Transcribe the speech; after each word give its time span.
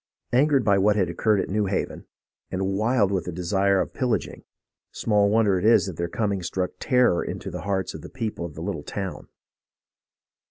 Angered 0.33 0.65
by 0.65 0.79
what 0.79 0.95
had 0.95 1.11
occurred 1.11 1.39
at 1.39 1.47
New 1.47 1.67
Haven, 1.67 2.07
and 2.49 2.73
wild 2.75 3.11
with 3.11 3.25
the 3.25 3.31
desire 3.31 3.79
of 3.79 3.93
pillaging, 3.93 4.43
small 4.91 5.29
wonder 5.29 5.59
is 5.59 5.87
it 5.87 5.91
that 5.91 5.97
their 5.99 6.07
coming 6.09 6.41
struck 6.41 6.71
terror 6.79 7.23
to 7.23 7.51
the 7.51 7.61
hearts 7.61 7.93
of 7.93 8.01
the 8.01 8.09
people 8.09 8.47
in 8.47 8.53
the 8.53 8.63
little 8.63 8.81
town. 8.81 9.27